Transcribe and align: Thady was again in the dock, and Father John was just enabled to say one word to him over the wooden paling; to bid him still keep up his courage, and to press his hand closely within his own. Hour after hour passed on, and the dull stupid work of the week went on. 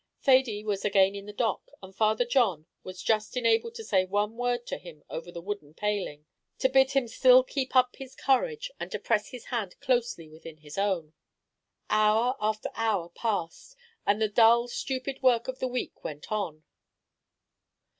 Thady 0.23 0.63
was 0.63 0.83
again 0.83 1.13
in 1.13 1.27
the 1.27 1.31
dock, 1.31 1.69
and 1.79 1.95
Father 1.95 2.25
John 2.25 2.65
was 2.81 3.03
just 3.03 3.37
enabled 3.37 3.75
to 3.75 3.83
say 3.83 4.03
one 4.03 4.35
word 4.35 4.65
to 4.65 4.79
him 4.79 5.03
over 5.11 5.31
the 5.31 5.43
wooden 5.43 5.75
paling; 5.75 6.25
to 6.57 6.69
bid 6.69 6.93
him 6.93 7.07
still 7.07 7.43
keep 7.43 7.75
up 7.75 7.95
his 7.97 8.15
courage, 8.15 8.71
and 8.79 8.91
to 8.91 8.97
press 8.97 9.27
his 9.29 9.45
hand 9.45 9.79
closely 9.79 10.27
within 10.27 10.57
his 10.57 10.75
own. 10.75 11.13
Hour 11.91 12.35
after 12.41 12.71
hour 12.73 13.09
passed 13.09 13.75
on, 14.07 14.13
and 14.13 14.21
the 14.23 14.27
dull 14.27 14.67
stupid 14.67 15.21
work 15.21 15.47
of 15.47 15.59
the 15.59 15.67
week 15.67 16.03
went 16.03 16.31
on. 16.31 16.63